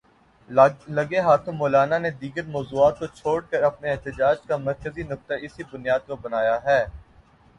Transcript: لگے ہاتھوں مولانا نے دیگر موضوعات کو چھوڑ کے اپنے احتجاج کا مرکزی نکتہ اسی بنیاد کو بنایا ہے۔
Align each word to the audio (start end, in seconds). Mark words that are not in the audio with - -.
لگے 0.89 1.19
ہاتھوں 1.19 1.53
مولانا 1.53 1.97
نے 1.97 2.09
دیگر 2.21 2.45
موضوعات 2.47 2.97
کو 2.99 3.05
چھوڑ 3.09 3.39
کے 3.49 3.57
اپنے 3.63 3.91
احتجاج 3.91 4.37
کا 4.47 4.57
مرکزی 4.57 5.03
نکتہ 5.03 5.33
اسی 5.41 5.63
بنیاد 5.71 6.07
کو 6.07 6.15
بنایا 6.15 6.57
ہے۔ 6.65 6.83